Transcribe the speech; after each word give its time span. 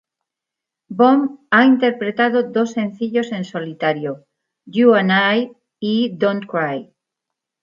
Bom 1.01 1.25
ha 1.51 1.59
interpretado 1.67 2.41
dos 2.55 2.71
sencillos 2.71 3.31
en 3.31 3.43
solitario, 3.45 4.15
"You 4.65 4.95
and 4.95 5.11
I" 5.11 5.51
y 5.79 6.17
"Don't 6.17 6.47
Cry". 6.47 6.91